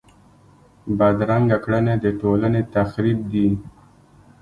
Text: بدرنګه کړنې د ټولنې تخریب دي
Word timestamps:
بدرنګه 0.97 1.57
کړنې 1.65 1.95
د 2.03 2.05
ټولنې 2.19 2.61
تخریب 2.75 3.19
دي 3.31 3.47